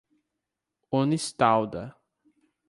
Unistalda 0.99 1.93